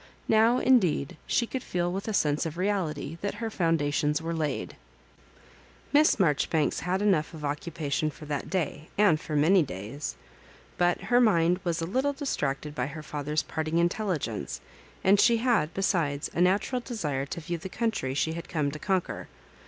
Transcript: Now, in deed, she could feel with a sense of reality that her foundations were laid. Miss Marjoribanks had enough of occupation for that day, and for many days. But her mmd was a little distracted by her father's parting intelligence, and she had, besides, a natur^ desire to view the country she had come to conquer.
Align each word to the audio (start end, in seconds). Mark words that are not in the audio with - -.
Now, 0.27 0.57
in 0.57 0.79
deed, 0.79 1.15
she 1.27 1.45
could 1.45 1.61
feel 1.61 1.91
with 1.93 2.07
a 2.07 2.11
sense 2.15 2.47
of 2.47 2.57
reality 2.57 3.19
that 3.21 3.35
her 3.35 3.51
foundations 3.51 4.19
were 4.19 4.33
laid. 4.33 4.75
Miss 5.93 6.19
Marjoribanks 6.19 6.79
had 6.79 7.03
enough 7.03 7.35
of 7.35 7.45
occupation 7.45 8.09
for 8.09 8.25
that 8.25 8.49
day, 8.49 8.89
and 8.97 9.21
for 9.21 9.35
many 9.35 9.61
days. 9.61 10.15
But 10.79 11.01
her 11.01 11.21
mmd 11.21 11.59
was 11.63 11.83
a 11.83 11.85
little 11.85 12.13
distracted 12.13 12.73
by 12.73 12.87
her 12.87 13.03
father's 13.03 13.43
parting 13.43 13.77
intelligence, 13.77 14.59
and 15.03 15.19
she 15.19 15.37
had, 15.37 15.71
besides, 15.75 16.29
a 16.33 16.39
natur^ 16.41 16.83
desire 16.83 17.27
to 17.27 17.39
view 17.39 17.59
the 17.59 17.69
country 17.69 18.15
she 18.15 18.33
had 18.33 18.49
come 18.49 18.71
to 18.71 18.79
conquer. 18.79 19.27